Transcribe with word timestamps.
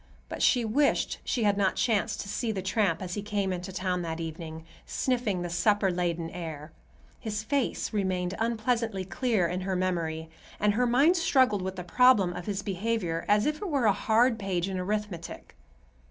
But 0.29 0.41
she 0.41 0.65
wished 0.65 1.19
she 1.23 1.43
had 1.43 1.59
not 1.59 1.75
chanced 1.75 2.21
to 2.21 2.27
see 2.27 2.51
the 2.51 2.63
tramp 2.63 3.03
as 3.03 3.13
he 3.13 3.21
came 3.21 3.53
into 3.53 3.71
town 3.71 4.01
that 4.01 4.19
evening, 4.19 4.65
sniffing 4.83 5.43
the 5.43 5.49
supper 5.51 5.91
laden 5.91 6.31
air. 6.31 6.71
His 7.19 7.43
face 7.43 7.93
remained 7.93 8.33
unpleasantly 8.39 9.05
clear 9.05 9.45
in 9.47 9.61
her 9.61 9.75
memory, 9.75 10.31
and 10.59 10.73
her 10.73 10.87
mind 10.87 11.17
struggled 11.17 11.61
with 11.61 11.75
the 11.75 11.83
problem 11.83 12.33
of 12.33 12.47
his 12.47 12.63
behavior 12.63 13.25
as 13.27 13.45
if 13.45 13.57
it 13.57 13.69
were 13.69 13.85
a 13.85 13.93
hard 13.93 14.39
page 14.39 14.67
in 14.67 14.79
arithmetic. 14.79 15.55